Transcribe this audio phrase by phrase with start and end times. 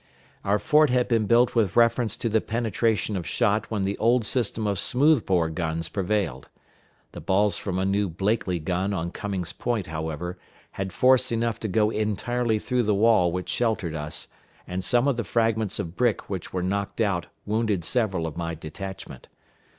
[0.43, 4.25] Our fort had been built with reference to the penetration of shot when the old
[4.25, 6.49] system of smooth bore guns prevailed.
[7.11, 10.39] The balls from a new Blakely gun on Cummings Point, however,
[10.71, 14.27] had force enough to go entirely through the wall which sheltered us,
[14.65, 18.55] and some of the fragments of brick which were knocked out wounded several of my
[18.55, 19.27] detachment.